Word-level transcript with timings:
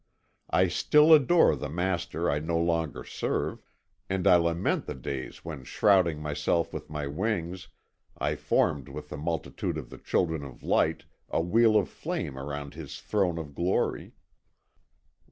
I 0.49 0.67
still 0.67 1.13
adore 1.13 1.55
the 1.55 1.69
Master 1.69 2.27
I 2.27 2.39
no 2.39 2.57
longer 2.57 3.03
serve, 3.03 3.61
and 4.09 4.25
I 4.25 4.35
lament 4.35 4.87
the 4.87 4.95
days 4.95 5.45
when 5.45 5.63
shrouding 5.63 6.19
myself 6.19 6.73
with 6.73 6.89
my 6.89 7.05
wings 7.05 7.67
I 8.17 8.35
formed 8.35 8.89
with 8.89 9.09
the 9.09 9.17
multitude 9.17 9.77
of 9.77 9.91
the 9.91 9.99
children 9.99 10.43
of 10.43 10.63
light 10.63 11.05
a 11.29 11.39
wheel 11.39 11.77
of 11.77 11.87
flame 11.87 12.35
around 12.35 12.73
His 12.73 12.99
throne 12.99 13.37
of 13.37 13.53
glory. 13.53 14.13